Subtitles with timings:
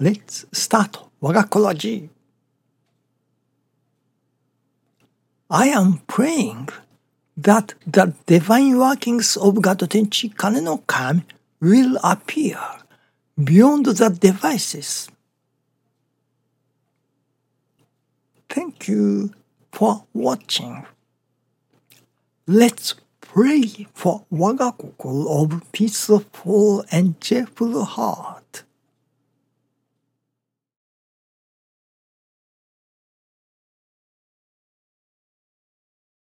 [0.00, 2.08] Let's start 我がコラジ
[5.50, 6.68] I am praying
[7.38, 11.22] that the divine workings of God Tenchi Kane no Kami
[11.60, 12.56] will appear
[13.36, 15.10] beyond the devices.
[18.48, 19.34] Thank you
[19.70, 20.86] for watching.
[22.46, 28.64] Let's pray for 我が心 of peaceful and cheerful heart.